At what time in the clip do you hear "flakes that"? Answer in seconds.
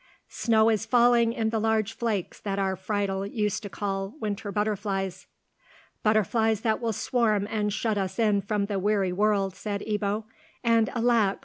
1.93-2.57